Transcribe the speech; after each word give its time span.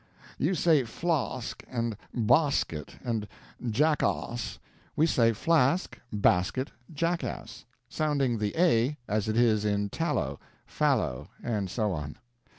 You 0.39 0.55
say 0.55 0.81
'flahsk' 0.83 1.63
and 1.67 1.95
'bahsket,' 2.11 2.95
and 3.03 3.27
'jackahss'; 3.63 4.57
we 4.95 5.05
say 5.05 5.31
'flask,' 5.31 5.99
'basket,' 6.11 6.71
'jackass' 6.91 7.65
sounding 7.87 8.39
the 8.39 8.57
'a' 8.59 8.97
as 9.07 9.27
it 9.29 9.37
is 9.37 9.63
in 9.63 9.91
'tallow,' 9.91 10.39
'fallow,' 10.65 11.27
and 11.43 11.69
so 11.69 11.91
on. 11.91 12.15